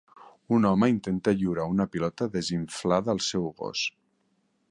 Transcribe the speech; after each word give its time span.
Un 0.57 0.63
home 0.69 0.87
intenta 0.93 1.33
lliurar 1.41 1.67
una 1.73 1.87
pilota 1.97 2.29
desinflada 2.39 3.15
al 3.15 3.21
seu 3.29 3.49
gos. 3.63 3.87